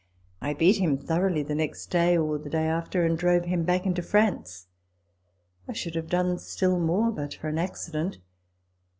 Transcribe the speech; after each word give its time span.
I 0.41 0.55
beat 0.55 0.77
him 0.77 0.97
thoroughly 0.97 1.43
the 1.43 1.53
next 1.53 1.91
day* 1.91 2.17
or 2.17 2.39
the 2.39 2.49
day 2.49 2.63
after, 2.65 3.05
and 3.05 3.15
drove 3.15 3.45
him 3.45 3.61
back 3.63 3.85
into 3.85 4.01
France. 4.01 4.65
I 5.67 5.73
should 5.73 5.93
have 5.93 6.09
done 6.09 6.39
still 6.39 6.79
more 6.79 7.11
but 7.11 7.35
for 7.35 7.49
an 7.49 7.59
accident. 7.59 8.17